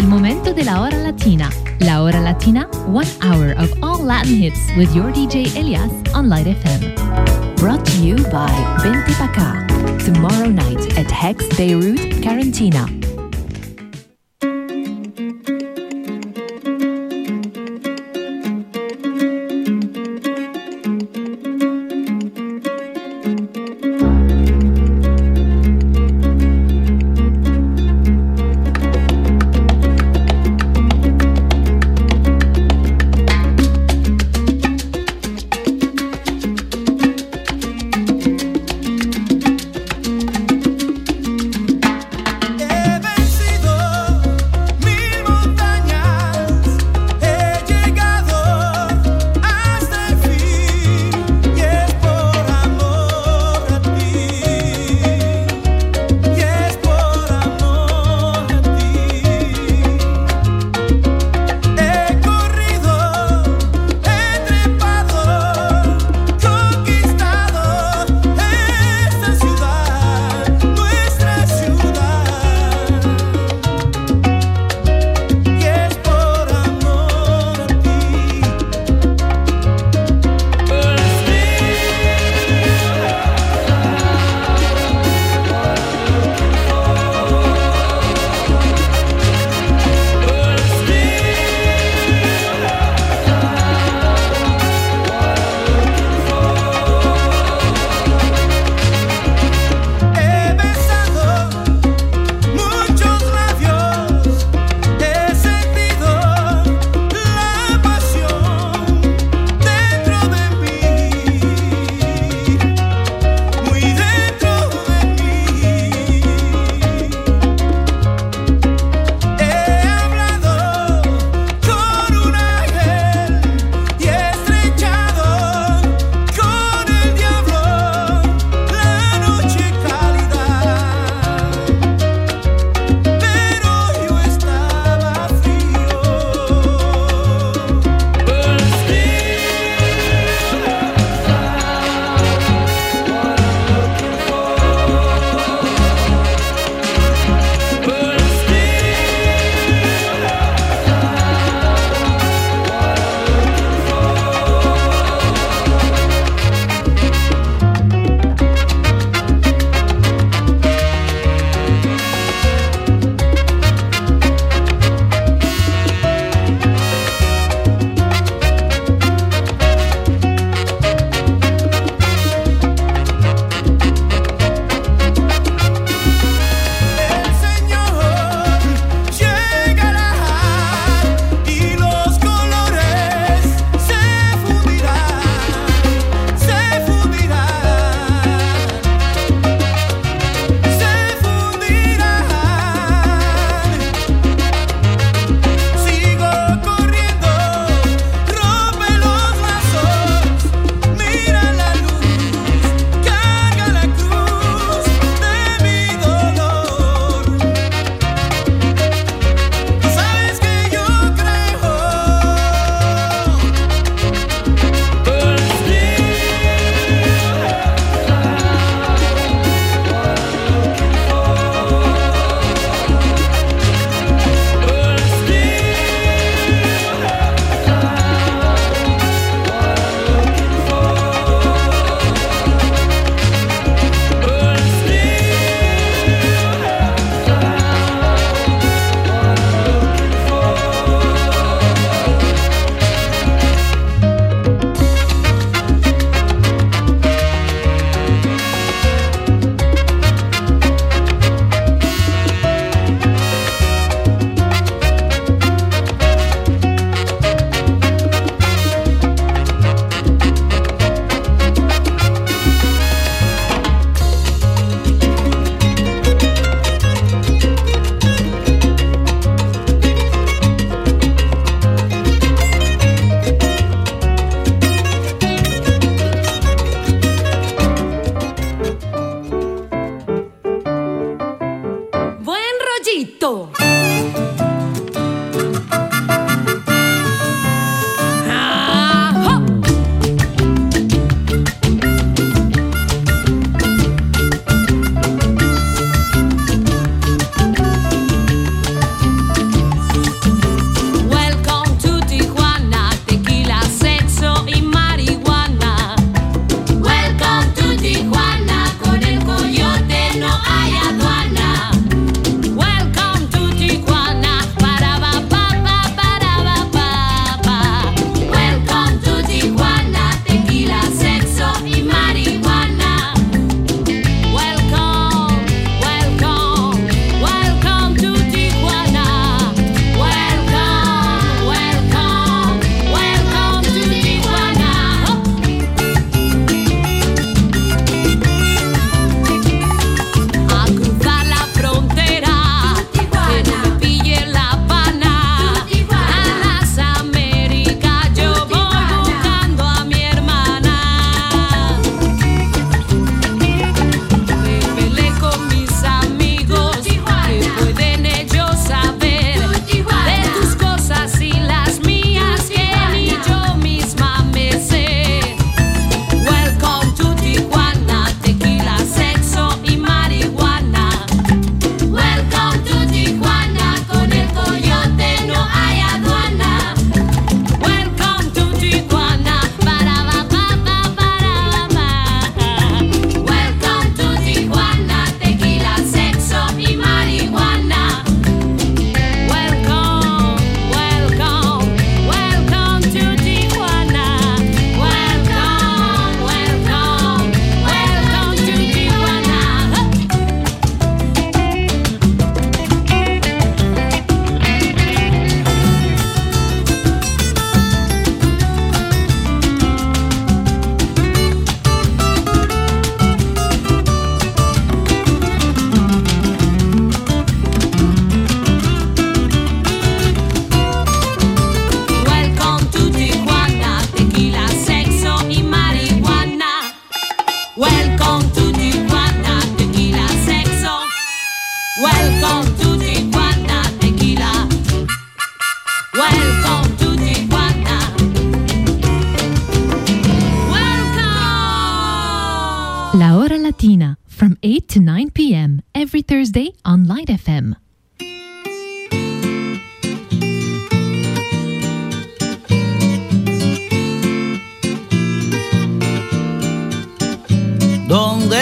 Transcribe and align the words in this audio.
El 0.00 0.08
momento 0.08 0.54
de 0.54 0.64
la 0.64 0.80
hora 0.80 0.96
latina. 0.96 1.50
La 1.80 2.02
hora 2.02 2.22
latina, 2.22 2.66
one 2.86 3.06
hour 3.20 3.52
of 3.58 3.70
all 3.82 4.02
Latin 4.02 4.34
hits 4.34 4.58
with 4.74 4.90
your 4.94 5.12
DJ 5.12 5.54
Elias 5.54 5.92
on 6.14 6.26
Light 6.26 6.46
FM. 6.46 6.94
Brought 7.56 7.84
to 7.84 7.98
you 7.98 8.16
by 8.32 8.48
Binti 8.82 9.12
Baka. 9.18 9.66
Tomorrow 10.02 10.48
night 10.48 10.96
at 10.96 11.10
Hex 11.10 11.46
Beirut, 11.54 11.98
Carantina. 12.22 12.99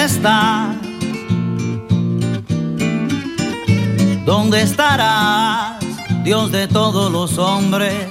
está? 0.08 0.74
¿Dónde 4.24 4.62
estarás, 4.62 5.84
Dios 6.24 6.50
de 6.50 6.66
todos 6.66 7.12
los 7.12 7.36
hombres? 7.36 8.06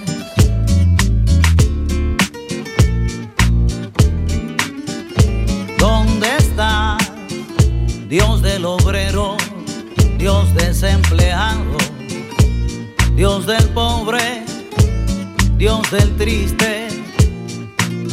¿Dónde 5.80 6.28
estás, 6.38 7.12
Dios 8.08 8.44
del 8.44 8.66
obrero, 8.66 9.36
Dios 10.20 10.54
desempleado, 10.54 11.78
Dios 13.16 13.48
del 13.48 13.66
pobre, 13.70 14.44
Dios 15.58 15.82
del 15.90 16.16
triste, 16.16 16.90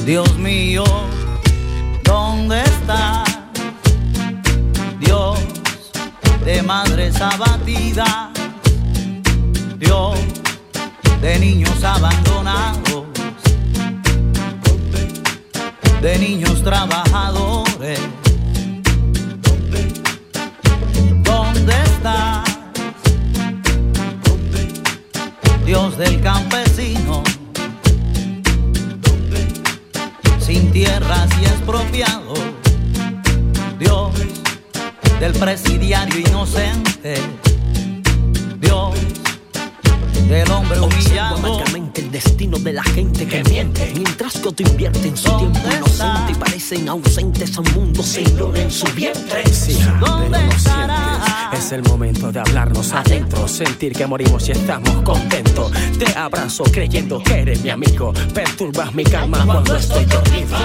Dios 0.07 0.39
mío, 0.39 0.85
¿dónde 2.03 2.63
estás? 2.63 3.24
madres 6.65 7.21
abatidas, 7.21 8.31
Dios 9.79 10.19
de 11.21 11.39
niños 11.39 11.85
abandonados, 11.85 13.05
de 16.01 16.19
niños 16.19 16.63
trabajadores. 16.63 18.01
¿Dónde 21.23 21.75
estás? 21.83 22.49
Dios 25.67 25.99
del 25.99 26.21
campesino, 26.23 27.23
sin 30.39 30.73
tierras 30.73 31.29
y 31.41 31.45
expropiados? 31.45 32.24
del 35.25 35.33
presidiario 35.33 36.21
inocente. 36.21 37.15
Dios 38.61 38.95
del 40.29 40.51
hombre 40.51 40.79
humillado. 40.79 41.65
El 41.95 42.11
destino 42.11 42.59
de 42.59 42.73
la 42.75 42.83
gente 42.83 43.27
que, 43.27 43.43
miente. 43.45 43.91
Mientras 43.95 44.35
que 44.35 44.49
otro 44.49 44.67
invierte 44.69 45.09
en 45.09 45.17
su 45.17 45.35
tiempo 45.39 45.61
inocente 45.65 46.33
y 46.33 46.35
parecen 46.35 46.89
ausentes 46.91 47.57
a 47.57 47.63
un 47.63 47.73
mundo 47.73 48.03
sin 48.03 48.27
en 48.55 48.71
su 48.71 48.87
vientre. 48.95 49.47
Sí, 49.51 49.79
¿Dónde 49.99 50.47
estará? 50.49 51.51
Es 51.55 51.73
el 51.73 51.83
momento 51.85 52.31
de 52.31 52.41
hablarnos 52.41 52.93
adentro, 52.93 53.49
sentir 53.49 53.95
que 53.95 54.07
morimos 54.07 54.47
y 54.49 54.53
estamos 54.53 54.91
contentos. 55.03 55.73
Te 55.99 56.19
abrazo 56.19 56.65
creyendo 56.65 57.23
que 57.23 57.41
eres 57.41 57.63
mi 57.63 57.71
amigo, 57.71 58.13
perturbas 58.35 58.93
mi 58.93 59.05
calma 59.05 59.43
cuando 59.47 59.75
estoy 59.77 60.05
dormido. 60.05 60.59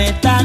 planeta. 0.00 0.39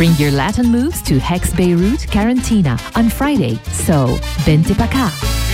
Bring 0.00 0.16
your 0.16 0.30
Latin 0.30 0.70
moves 0.72 1.02
to 1.02 1.18
Hex 1.18 1.52
Beirut 1.52 2.06
Quarantina 2.08 2.80
on 2.96 3.10
Friday. 3.10 3.60
So, 3.84 4.18
vente 4.46 4.74
pa' 4.74 4.84
acá. 4.84 5.12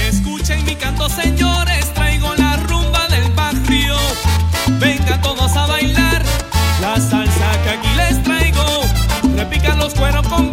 Escuchen 0.09 0.64
mi 0.64 0.76
canto, 0.76 1.09
señores. 1.09 1.92
Traigo 1.95 2.33
la 2.37 2.56
rumba 2.68 3.09
del 3.09 3.28
barrio. 3.33 3.97
Venga 4.78 5.21
todos 5.21 5.56
a 5.56 5.66
bailar. 5.66 6.23
La 6.80 6.95
salsa 6.95 7.62
que 7.64 7.71
aquí 7.71 7.88
les 7.97 8.23
traigo. 8.23 8.83
Repican 9.37 9.80
los 9.80 9.95
cueros 9.95 10.25
con 10.28 10.45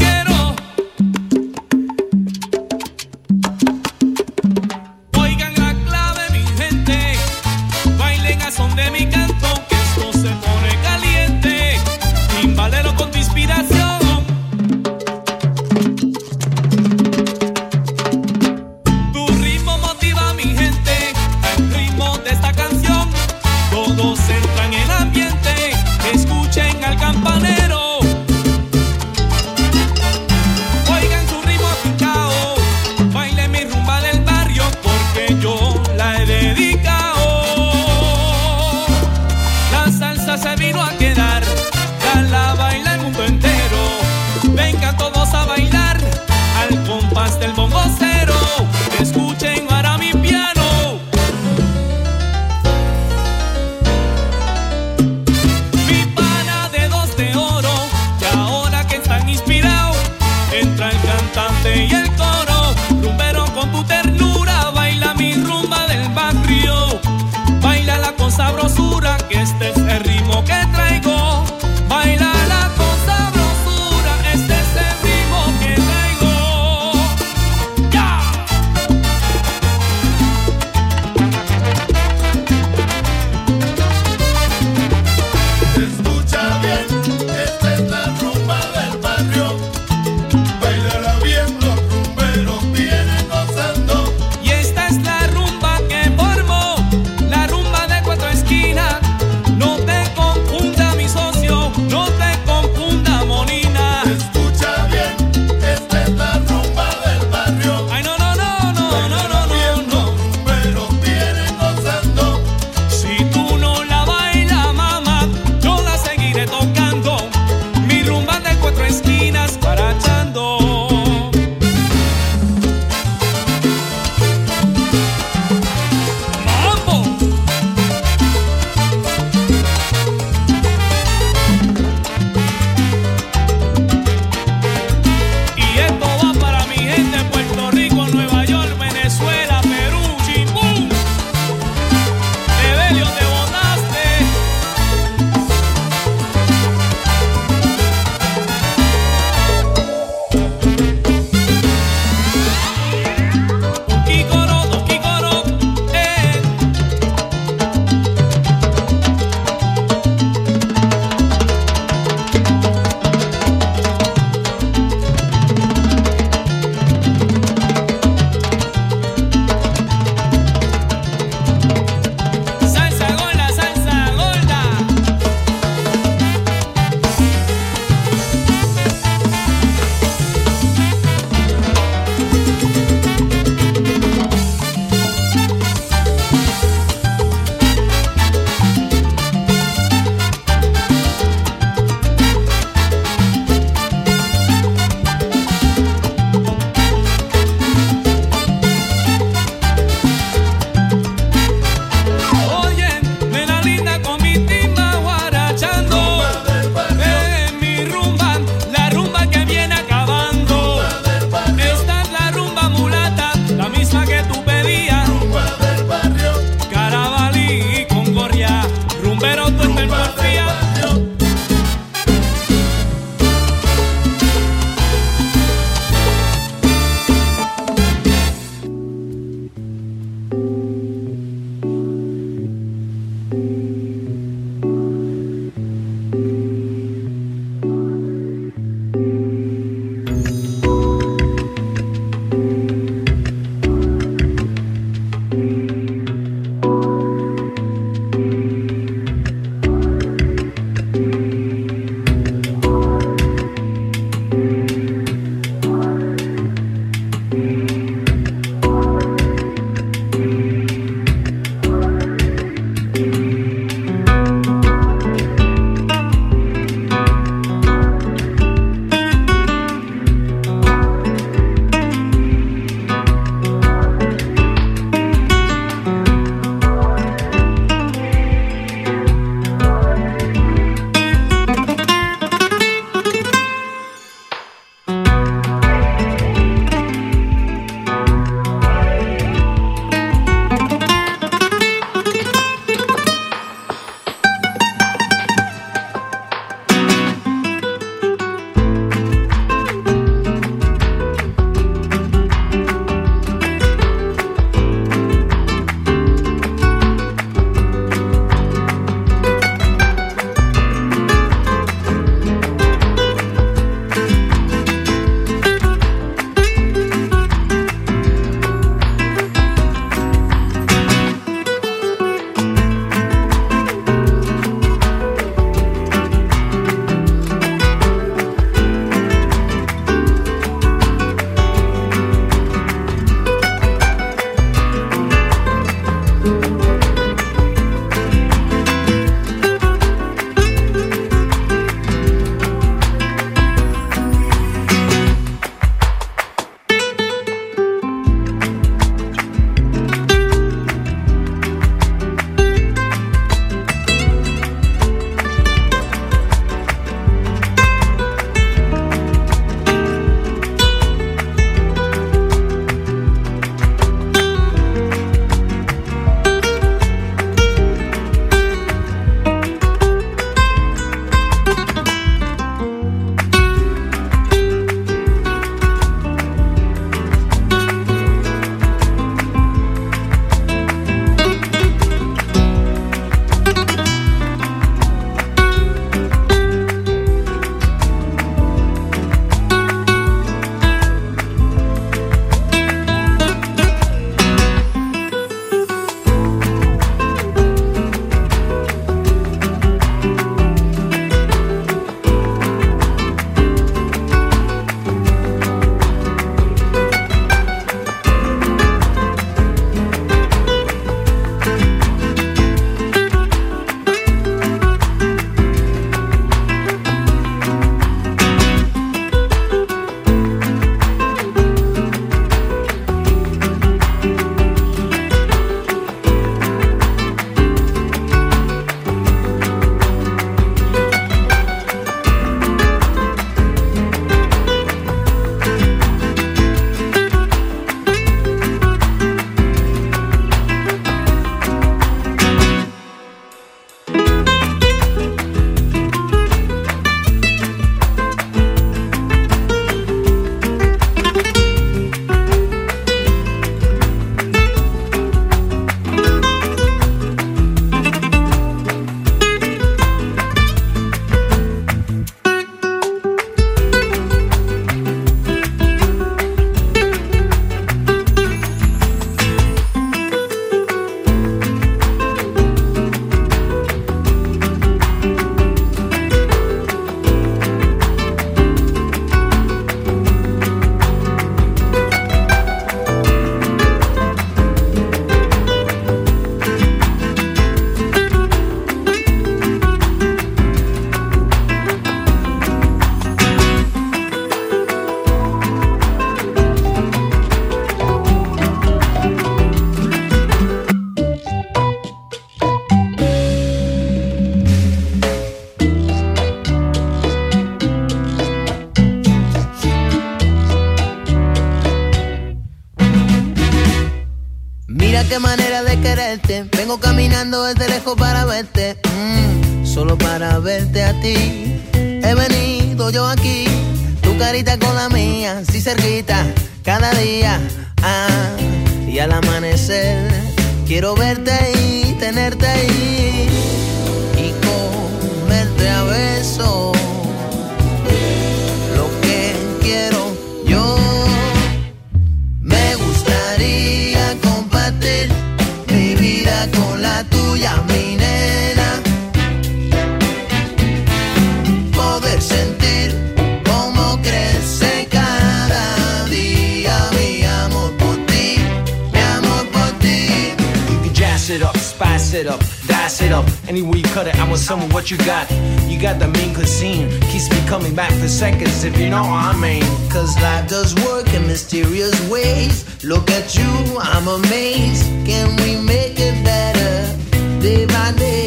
up, 562.13 562.19
it 562.19 562.27
up, 562.27 562.39
dice 562.67 563.01
it 563.01 563.11
up. 563.11 563.25
Anywhere 563.47 563.77
you 563.77 563.83
cut 563.83 564.07
it, 564.07 564.15
I 564.19 564.27
want 564.27 564.39
some 564.39 564.61
of 564.61 564.73
what 564.73 564.91
you 564.91 564.97
got. 564.99 565.29
You 565.67 565.79
got 565.79 565.99
the 565.99 566.07
mean 566.07 566.33
cuisine, 566.33 566.89
keeps 567.11 567.29
me 567.29 567.37
coming 567.47 567.73
back 567.75 567.91
for 567.93 568.07
seconds 568.07 568.63
if 568.63 568.77
you 568.77 568.89
know 568.89 569.01
what 569.01 569.35
I 569.35 569.39
mean. 569.39 569.63
Cause 569.89 570.15
life 570.21 570.47
does 570.47 570.75
work 570.85 571.11
in 571.13 571.25
mysterious 571.27 571.95
ways. 572.09 572.83
Look 572.83 573.09
at 573.09 573.35
you, 573.35 573.49
I'm 573.79 574.07
amazed. 574.07 574.85
Can 575.05 575.35
we 575.37 575.57
make 575.65 575.99
it 575.99 576.23
better 576.23 577.41
day 577.41 577.65
by 577.65 577.91
day? 577.97 578.23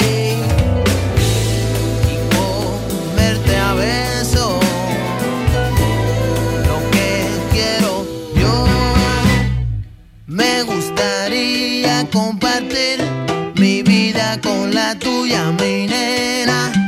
Y 7.54 7.62
a. 7.62 8.66
Me 10.26 10.62
gustaría 10.64 12.06
compartir 12.12 13.05
con 14.42 14.74
la 14.74 14.94
tuya, 14.94 15.52
mi 15.52 15.86
nena. 15.86 16.85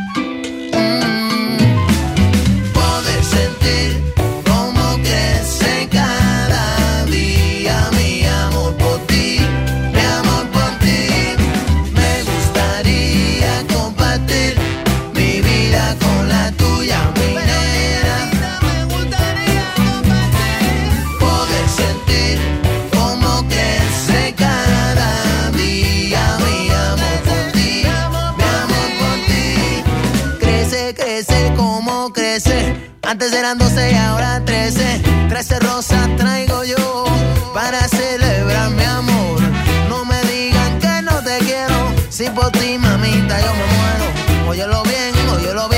Antes 33.09 33.33
eran 33.33 33.57
12 33.57 33.91
y 33.91 33.95
ahora 33.95 34.45
13. 34.45 35.01
13 35.31 35.61
rosas 35.61 36.15
traigo 36.19 36.63
yo 36.65 37.07
para 37.55 37.89
celebrar 37.89 38.69
mi 38.69 38.85
amor. 38.85 39.41
No 39.89 40.05
me 40.05 40.21
digan 40.25 40.79
que 40.79 41.01
no 41.01 41.23
te 41.23 41.39
quiero. 41.39 41.91
Si 42.11 42.29
por 42.29 42.51
ti, 42.51 42.77
mamita, 42.77 43.41
yo 43.41 43.53
me 43.55 43.65
muero. 43.79 44.51
Óyelo 44.51 44.83
bien, 44.83 45.15
óyelo 45.31 45.71
bien. 45.71 45.78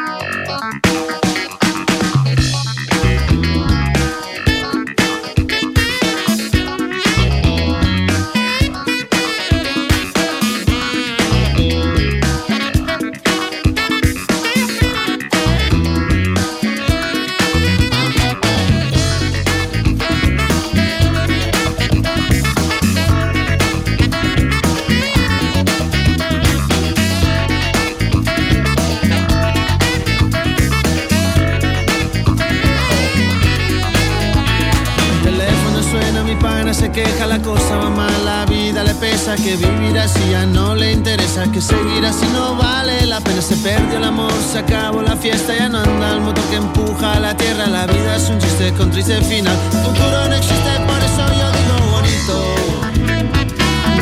Que 39.21 39.55
vivir 39.55 39.97
así 39.99 40.19
ya 40.31 40.47
no 40.47 40.73
le 40.73 40.93
interesa, 40.93 41.49
que 41.51 41.61
seguir 41.61 42.03
así 42.03 42.25
no 42.33 42.55
vale 42.55 43.05
la 43.05 43.21
pena, 43.21 43.39
se 43.39 43.55
perdió 43.57 43.97
el 43.97 44.03
amor, 44.03 44.31
se 44.51 44.57
acabó 44.57 45.01
la 45.03 45.15
fiesta, 45.15 45.55
ya 45.55 45.69
no 45.69 45.77
anda 45.77 46.13
el 46.13 46.21
motor 46.21 46.43
que 46.45 46.55
empuja 46.55 47.13
a 47.13 47.19
la 47.19 47.37
tierra, 47.37 47.67
la 47.67 47.85
vida 47.85 48.15
es 48.15 48.29
un 48.29 48.39
chiste 48.39 48.73
con 48.73 48.89
triste 48.89 49.21
final, 49.21 49.55
futuro 49.83 50.27
no 50.27 50.33
existe, 50.33 50.71
por 50.87 50.97
eso 50.97 51.27
yo 51.37 51.51
digo 51.51 51.77
bonito, 51.91 52.55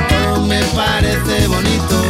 todo 0.09 0.45
me 0.45 0.61
parece 0.63 1.47
bonito, 1.47 2.01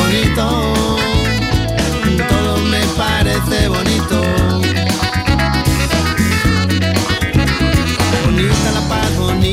bonito, 0.00 0.74
todo 2.28 2.56
me 2.64 2.80
parece 2.96 3.68
bonito. 3.68 3.81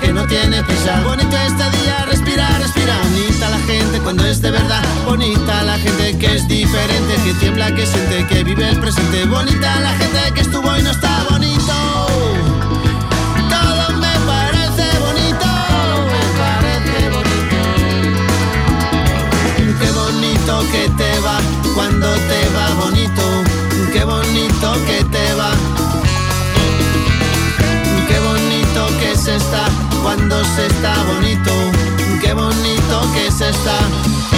Que 0.00 0.12
no 0.12 0.26
tiene 0.26 0.62
prisa. 0.64 1.00
Bonito 1.04 1.36
este 1.36 1.70
día, 1.78 2.04
respira, 2.06 2.48
respira. 2.58 2.96
Bonita 3.02 3.50
la 3.50 3.58
gente 3.60 3.98
cuando 4.00 4.24
es 4.24 4.40
de 4.40 4.50
verdad. 4.50 4.82
Bonita 5.04 5.62
la 5.62 5.78
gente 5.78 6.18
que 6.18 6.36
es 6.36 6.48
diferente, 6.48 7.14
que 7.24 7.34
tiembla, 7.34 7.74
que 7.74 7.86
siente, 7.86 8.26
que 8.26 8.44
vive 8.44 8.68
el 8.68 8.78
presente. 8.80 9.24
Bonita 9.26 9.80
la 9.80 9.92
gente 9.94 10.32
que 10.34 10.40
estuvo 10.40 10.76
y 10.76 10.82
no 10.82 10.90
está 10.90 11.24
bonito. 11.30 11.72
Todo 13.50 13.96
me 13.98 14.14
parece 14.26 14.86
bonito, 15.06 15.46
me 16.12 16.22
parece 16.40 17.10
bonito. 17.16 17.58
Qué 19.80 19.90
bonito 19.90 20.60
que 20.72 20.88
te 20.96 21.20
va 21.20 21.38
cuando 21.74 22.08
te 22.30 22.48
va 22.56 22.74
bonito. 22.84 23.22
Qué 23.92 24.04
bonito 24.04 24.72
que 24.86 25.04
te 25.04 25.34
va. 25.34 25.67
Cuando 30.02 30.44
se 30.44 30.66
está 30.66 30.94
bonito. 31.04 31.50
Qué 32.20 32.32
bonito 32.32 33.12
que 33.12 33.30
se 33.30 33.48
está. 33.50 34.37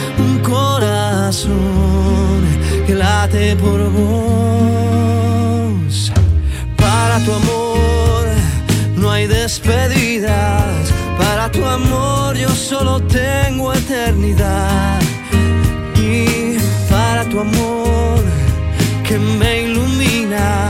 Que 1.31 2.93
late 2.93 3.55
por 3.55 3.79
vos. 3.89 5.31
Para 6.75 7.23
tu 7.23 7.31
amor 7.31 8.25
no 8.97 9.09
hay 9.09 9.27
despedidas. 9.27 10.91
Para 11.17 11.49
tu 11.49 11.65
amor 11.65 12.35
yo 12.35 12.49
solo 12.49 12.99
tengo 13.03 13.71
eternidad. 13.73 14.99
Y 15.95 16.57
para 16.89 17.23
tu 17.23 17.39
amor 17.39 18.19
que 19.07 19.17
me 19.17 19.61
ilumina, 19.61 20.67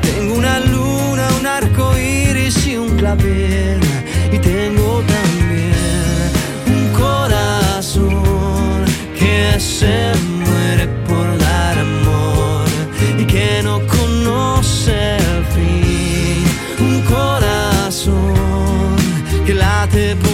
tengo 0.00 0.34
una 0.34 0.58
luna, 0.58 1.28
un 1.38 1.46
arco 1.46 1.96
iris 1.96 2.66
y 2.66 2.76
un 2.76 2.96
clavel. 2.96 3.81
Se 9.82 10.00
muere 10.44 10.86
por 11.08 11.26
dar 11.38 11.76
amor 11.78 12.66
y 13.18 13.24
que 13.32 13.48
no 13.64 13.76
conoce 13.96 15.16
el 15.16 15.44
fin. 15.54 16.42
Un 16.88 16.96
corazón 17.14 18.96
que 19.46 19.54
late 19.54 20.16
por 20.22 20.31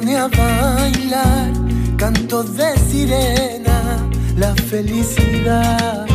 pone 0.00 0.14
a 0.14 0.28
bailar, 0.28 1.52
cantos 1.96 2.54
de 2.54 2.76
sirena, 2.90 4.06
la 4.36 4.54
felicidad 4.54 6.06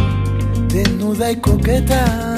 desnuda 0.68 1.32
y 1.32 1.38
coqueta. 1.38 2.31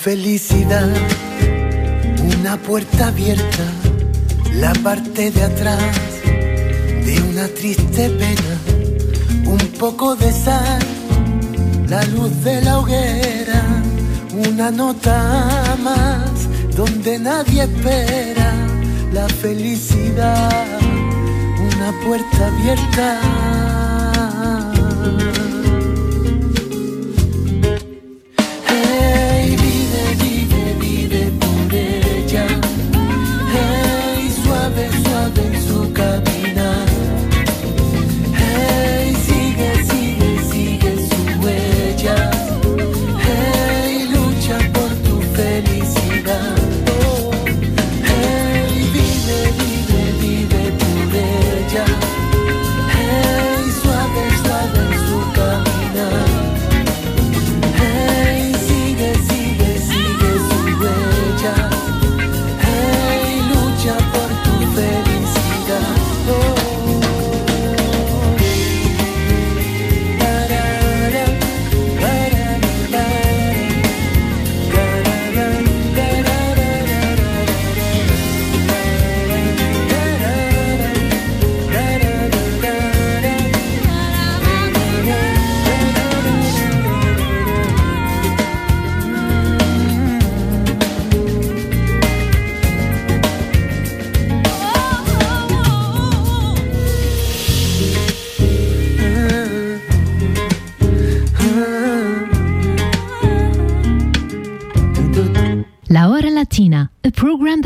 Felicidad, 0.00 0.88
una 2.38 2.56
puerta 2.56 3.08
abierta, 3.08 3.64
la 4.54 4.72
parte 4.82 5.30
de 5.30 5.42
atrás 5.42 5.94
de 7.04 7.22
una 7.28 7.46
triste 7.48 8.08
pena. 8.08 8.56
Un 9.44 9.58
poco 9.78 10.16
de 10.16 10.32
sal, 10.32 10.80
la 11.86 12.02
luz 12.04 12.32
de 12.42 12.62
la 12.62 12.78
hoguera, 12.78 13.62
una 14.48 14.70
nota 14.70 15.76
más 15.82 16.48
donde 16.74 17.18
nadie 17.18 17.64
espera 17.64 18.54
la 19.12 19.28
felicidad, 19.28 20.66
una 21.76 21.92
puerta 22.06 22.46
abierta. 22.46 23.59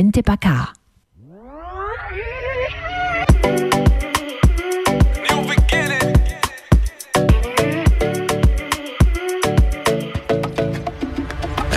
For 0.00 0.02
Bente 0.02 0.22
Paca. 0.22 0.72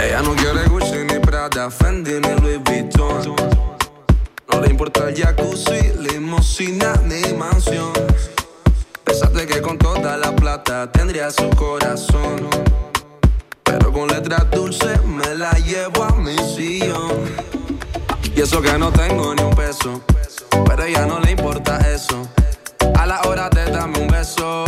Ella 0.01 0.21
no 0.21 0.35
quiere 0.35 0.69
Gucci 0.69 1.03
ni 1.05 1.19
Prada, 1.19 1.69
Fendi 1.69 2.13
ni 2.13 2.39
Louis 2.39 2.59
Vuitton. 2.63 3.35
No 4.51 4.61
le 4.61 4.69
importa 4.69 5.09
el 5.09 5.15
jacuzzi, 5.15 5.91
limosina 5.99 6.93
ni 7.03 7.33
mansión. 7.33 7.91
Pensaste 9.03 9.45
que 9.47 9.61
con 9.61 9.77
toda 9.77 10.15
la 10.15 10.33
plata 10.33 10.89
tendría 10.89 11.29
su 11.29 11.49
corazón. 11.57 12.47
Pero 13.63 13.91
con 13.91 14.07
letras 14.07 14.49
dulces 14.49 15.03
me 15.03 15.35
la 15.35 15.51
llevo 15.59 16.03
a 16.03 16.15
mi 16.15 16.37
sillón. 16.37 17.32
Eso 18.43 18.61
que 18.61 18.77
no 18.77 18.91
tengo 18.91 19.33
ni 19.33 19.41
un 19.41 19.55
peso, 19.55 20.01
pero 20.65 20.83
ella 20.83 21.05
no 21.05 21.17
le 21.21 21.31
importa 21.31 21.77
eso. 21.89 22.27
A 22.99 23.05
la 23.05 23.21
hora 23.21 23.49
de 23.49 23.71
darme 23.71 23.99
un 23.99 24.07
beso, 24.09 24.65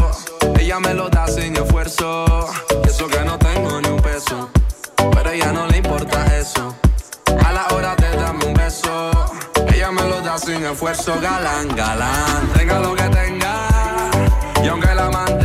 ella 0.58 0.80
me 0.80 0.94
lo 0.94 1.10
da 1.10 1.28
sin 1.28 1.54
esfuerzo. 1.58 2.26
Eso 2.88 3.08
que 3.08 3.20
no 3.26 3.38
tengo 3.38 3.82
ni 3.82 3.90
un 3.90 4.02
peso, 4.02 4.50
pero 4.96 5.30
ella 5.30 5.52
no 5.52 5.68
le 5.68 5.80
importa 5.80 6.26
eso. 6.38 6.74
A 7.46 7.52
la 7.52 7.68
hora 7.76 7.98
de 7.98 8.16
darme 8.16 8.46
un 8.46 8.54
beso, 8.54 9.12
ella 9.68 9.92
me 9.92 10.04
lo 10.04 10.22
da 10.22 10.38
sin 10.38 10.64
esfuerzo. 10.64 11.20
Galán, 11.20 11.68
galán, 11.76 12.48
tenga 12.56 12.80
lo 12.80 12.96
que 12.96 13.10
tenga, 13.10 13.68
y 14.64 14.68
aunque 14.70 14.96
la 14.96 15.10
mantenga, 15.10 15.45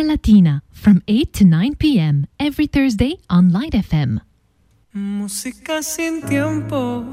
Latina 0.00 0.62
from 0.70 1.02
8 1.06 1.32
to 1.34 1.44
9 1.44 1.74
p.m. 1.76 2.26
every 2.40 2.66
Thursday 2.66 3.18
on 3.28 3.52
Light 3.52 3.74
FM. 3.74 4.22
Música 4.94 5.82
sin 5.82 6.22
tiempo, 6.22 7.04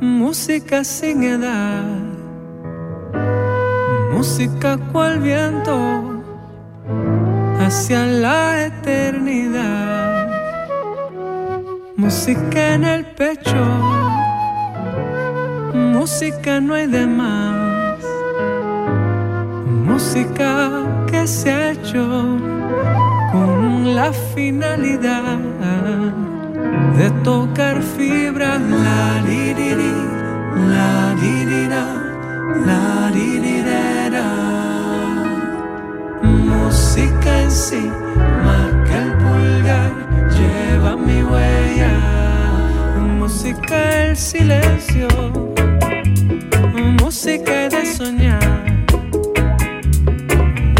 música 0.00 0.82
sin 0.82 1.22
edad, 1.22 1.86
música 4.12 4.78
cual 4.90 5.20
viento 5.20 6.22
hacia 7.60 8.06
la 8.06 8.66
eternidad, 8.66 10.28
música 11.96 12.74
en 12.74 12.84
el 12.84 13.04
pecho, 13.06 13.64
música 15.74 16.60
no 16.60 16.74
hay 16.74 16.86
de 16.86 17.06
más, 17.06 17.57
música 19.98 20.86
que 21.10 21.26
se 21.26 21.50
ha 21.50 21.72
hecho 21.72 22.06
con 23.32 23.96
la 23.96 24.12
finalidad 24.12 25.38
de 26.96 27.10
tocar 27.24 27.82
fibras. 27.82 28.60
La 28.60 29.20
di 29.26 29.52
di 29.58 29.70
di, 29.80 29.94
la 30.74 31.16
di 31.20 31.36
di 31.50 31.62
da, 31.74 31.86
la 32.68 33.10
di 33.16 33.40
di 33.44 33.60
da. 34.14 34.28
Música 36.22 37.30
en 37.42 37.50
sí 37.50 37.84
más 38.46 38.70
que 38.86 38.96
el 39.04 39.12
pulgar, 39.22 39.90
lleva 40.36 40.96
mi 40.96 41.24
huella. 41.24 41.94
Música 43.18 43.76
el 44.04 44.16
silencio, 44.16 45.08
música 47.00 47.68
de 47.68 47.84
soñar 47.96 48.77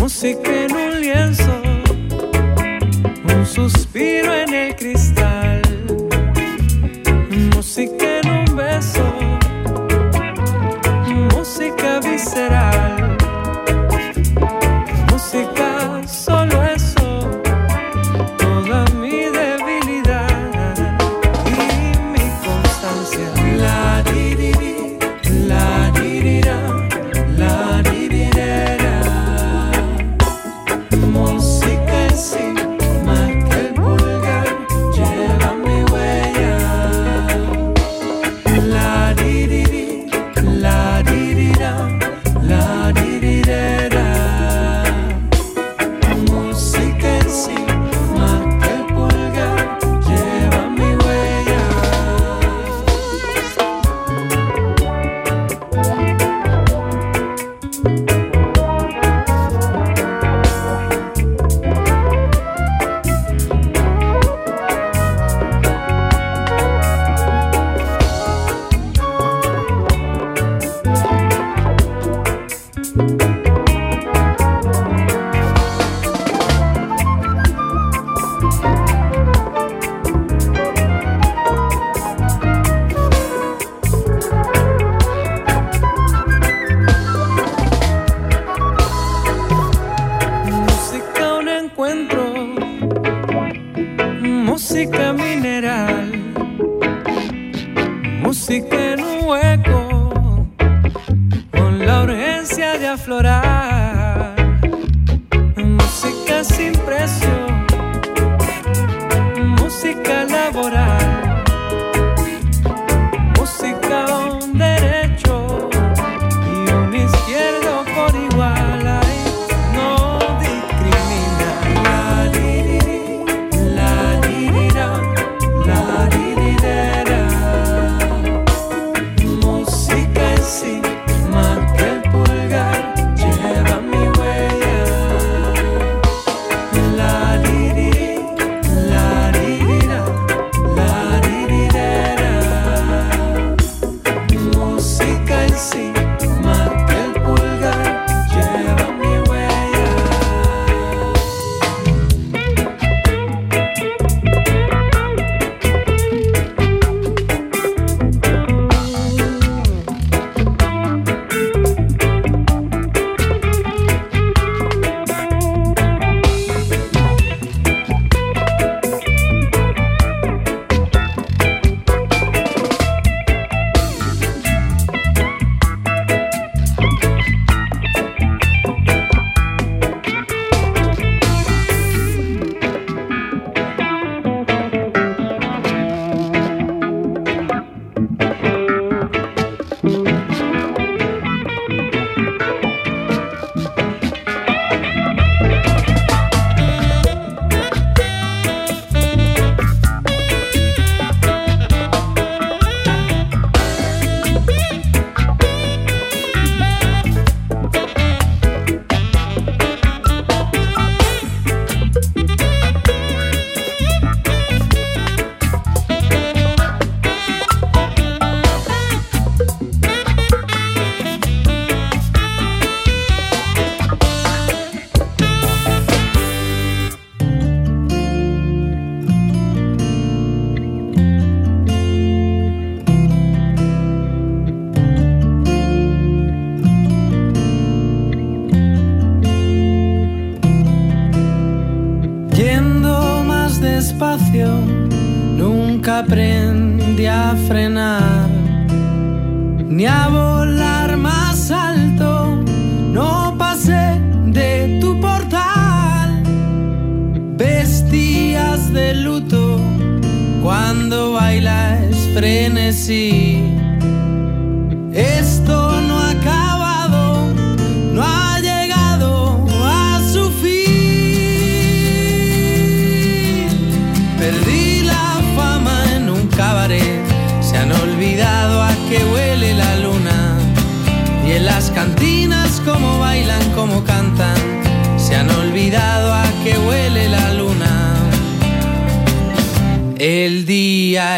música 0.08 0.50
en 0.64 0.72
un 0.74 1.00
lienzo, 1.02 1.60
un 3.36 3.44
suspiro 3.44 4.32
en 4.32 4.54
el 4.54 4.74
cristal, 4.74 5.60
música 7.54 8.20
en 8.20 8.30
un 8.30 8.56
beso, 8.56 9.04
música 11.34 12.00
visceral, 12.00 13.18
música 15.10 15.88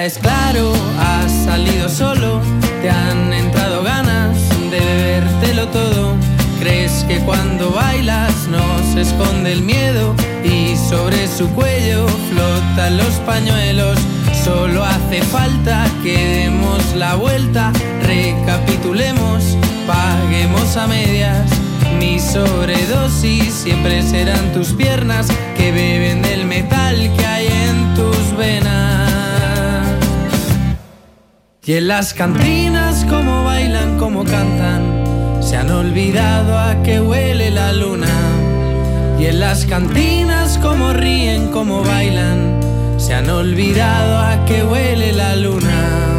es 0.05 0.19
claro, 0.19 0.73
has 0.99 1.31
salido 1.45 1.89
solo, 1.89 2.41
te 2.81 2.89
han 2.89 3.33
entrado 3.35 3.83
ganas 3.83 4.37
de 4.71 4.81
bebértelo 4.81 5.69
todo. 5.69 6.15
Crees 6.59 7.05
que 7.07 7.19
cuando 7.19 7.71
bailas 7.71 8.49
no 8.49 8.63
se 8.93 9.03
esconde 9.03 9.53
el 9.53 9.63
miedo 9.63 10.15
y 10.43 10.75
sobre 10.77 11.27
su 11.29 11.51
cuello 11.51 12.07
flotan 12.31 12.97
los 12.97 13.15
pañuelos. 13.27 13.99
Solo 14.45 14.85
hace 14.85 15.21
falta 15.23 15.87
que 16.03 16.17
demos 16.17 16.95
la 16.97 17.17
vuelta, 17.17 17.73
recapitulemos, 18.03 19.57
paguemos 19.87 20.77
a 20.77 20.87
medias. 20.87 21.51
Mi 21.99 22.19
sobredosis 22.19 23.53
siempre 23.53 24.03
serán 24.03 24.53
tus 24.53 24.69
piernas 24.69 25.27
que 25.57 25.73
beben 25.73 26.23
del 26.23 26.47
metal 26.47 26.97
que 27.17 27.27
hay 27.27 27.47
en 27.49 27.95
tus 27.95 28.37
venas. 28.37 29.00
Y 31.71 31.75
en 31.75 31.87
las 31.87 32.15
cantinas 32.15 33.05
como 33.09 33.45
bailan, 33.45 33.97
como 33.97 34.25
cantan, 34.25 35.05
se 35.41 35.57
han 35.57 35.71
olvidado 35.71 36.59
a 36.59 36.83
que 36.83 37.01
huele 37.01 37.53
la 37.53 37.73
luna. 37.73 38.11
Y 39.21 39.27
en 39.27 39.39
las 39.39 39.67
cantinas 39.67 40.59
como 40.59 40.93
ríen, 40.93 41.47
como 41.53 41.85
bailan, 41.85 42.59
se 42.97 43.15
han 43.15 43.31
olvidado 43.31 44.19
a 44.19 44.45
que 44.47 44.65
huele 44.65 45.13
la 45.13 45.37
luna. 45.37 46.10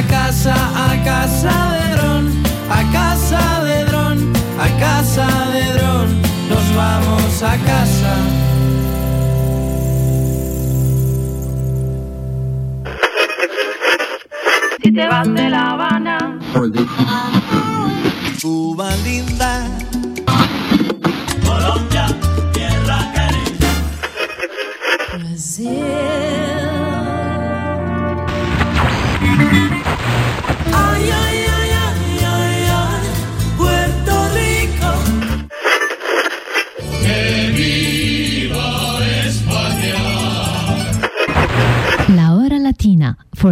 A 0.00 0.02
casa, 0.06 0.54
a 0.54 1.04
casa 1.04 1.52
de 1.74 1.94
dron, 1.94 2.42
a 2.70 2.82
casa 2.90 3.64
de 3.64 3.84
dron, 3.84 4.32
a 4.58 4.68
casa 4.80 5.26
de 5.52 5.64
dron. 5.74 6.22
Nos 6.48 6.74
vamos 6.74 7.42
a 7.42 7.56
casa. 7.58 8.14
Si 14.82 14.90
te 14.90 15.06
vas 15.06 15.34
de 15.34 15.50
La 15.50 15.69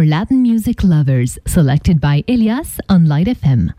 Latin 0.09 0.41
music 0.41 0.83
lovers, 0.83 1.37
selected 1.45 2.01
by 2.01 2.23
Elias 2.27 2.79
on 2.89 3.05
Light 3.07 3.27
FM. 3.27 3.75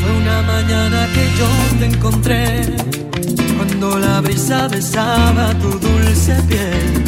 Fue 0.00 0.12
una 0.20 0.42
mañana 0.42 1.08
que 1.12 1.24
yo 1.36 1.48
te 1.80 1.86
encontré 1.86 2.62
cuando 3.56 3.98
la 3.98 4.20
brisa 4.20 4.68
besaba 4.68 5.52
tu 5.54 5.70
dulce 5.80 6.36
piel, 6.48 7.07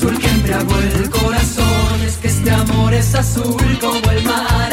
azul 0.00 0.18
que 0.18 0.28
embriagó 0.28 0.78
el 0.78 1.10
corazón, 1.10 2.00
es 2.06 2.16
que 2.16 2.28
este 2.28 2.50
amor 2.50 2.94
es 2.94 3.14
azul 3.14 3.78
como 3.80 4.10
el 4.12 4.22
mar 4.24 4.69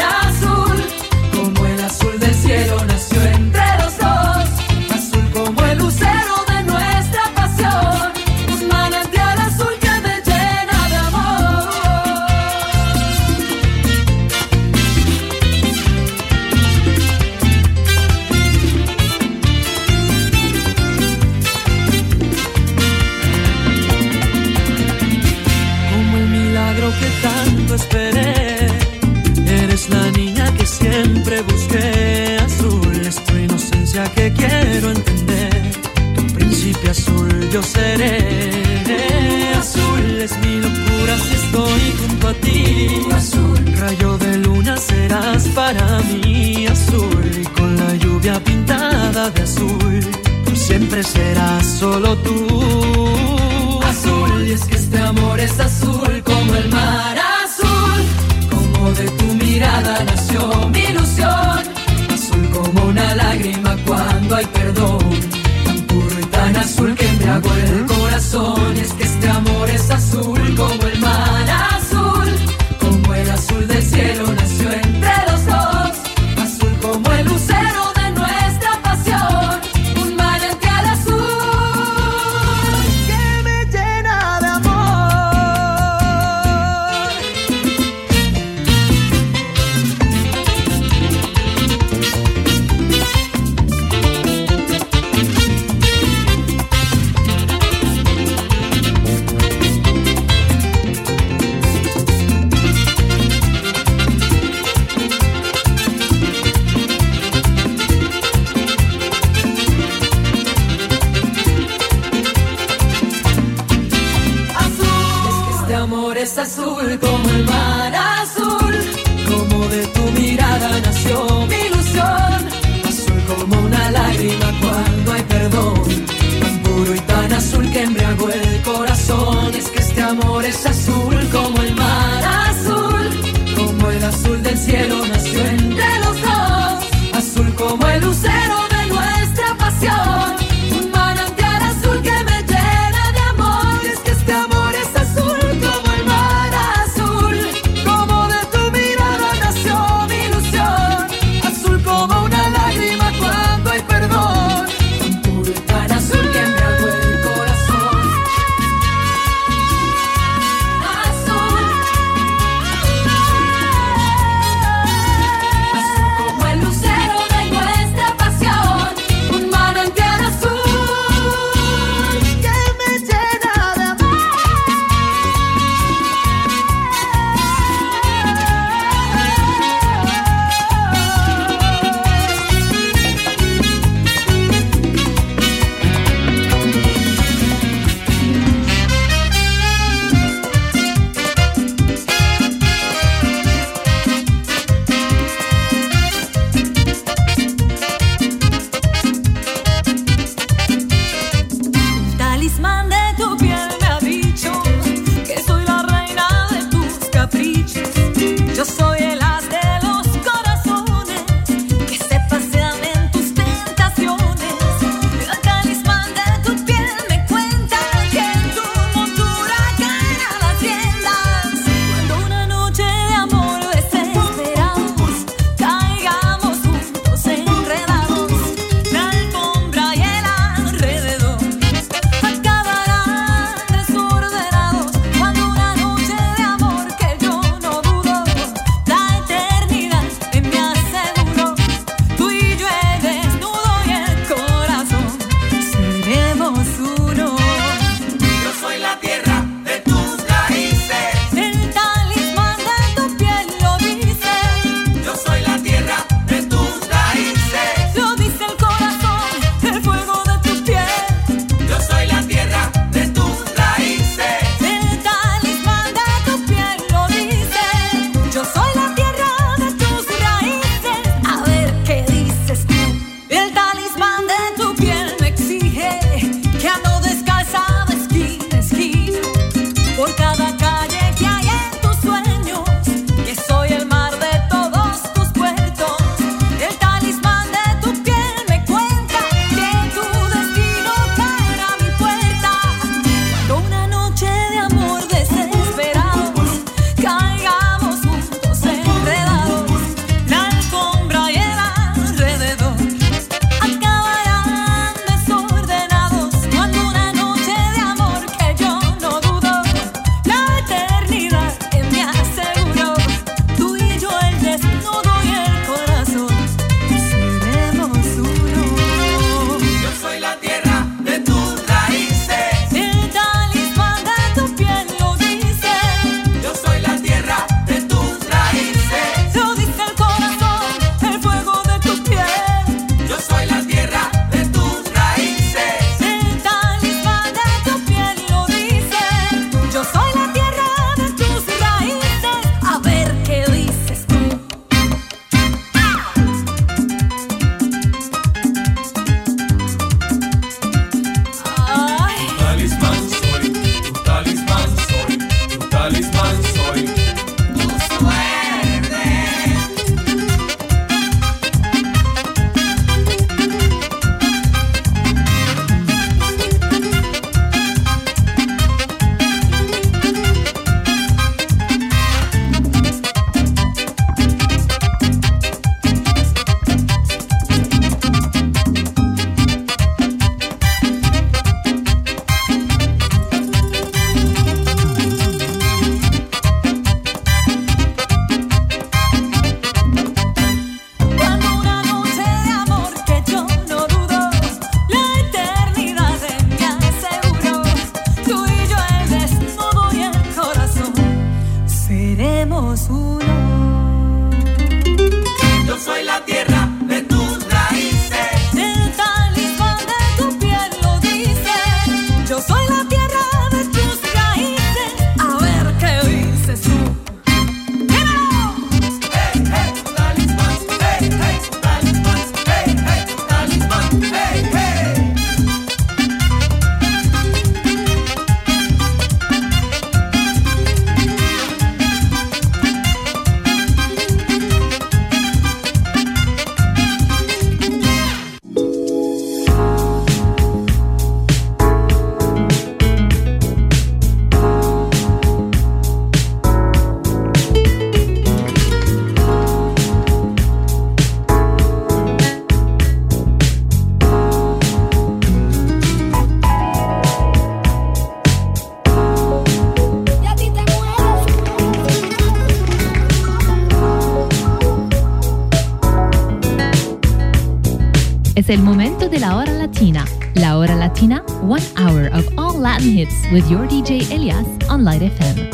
Es 468.48 468.54
el 468.54 468.62
momento 468.62 469.10
de 469.10 469.20
la 469.20 469.36
hora 469.36 469.52
latina. 469.52 470.06
La 470.32 470.56
hora 470.56 470.74
latina, 470.74 471.22
one 471.42 471.62
hour 471.76 472.08
of 472.14 472.26
all 472.38 472.58
Latin 472.58 472.96
hits 472.96 473.12
with 473.30 473.46
your 473.50 473.66
DJ 473.66 474.10
Elias 474.10 474.46
on 474.70 474.84
Light 474.84 475.02
FM. 475.02 475.50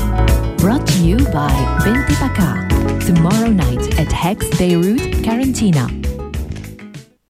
Brought 0.58 0.86
to 0.86 0.98
you 1.04 1.16
by 1.32 1.50
Bente 1.82 2.14
Paca. 2.20 2.68
Tomorrow 3.04 3.48
night 3.48 3.98
at 3.98 4.12
Hex 4.12 4.46
Beirut, 4.58 5.24
Carantina. 5.24 6.03